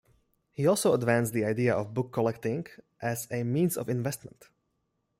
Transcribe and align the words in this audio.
He 0.51 0.65
also 0.65 0.93
advanced 0.95 1.31
the 1.31 1.45
idea 1.45 1.75
of 1.75 1.93
book 1.93 2.11
collecting 2.11 2.65
as 3.03 3.27
a 3.29 3.43
means 3.43 3.77
of 3.77 3.87
investment. 3.87 4.49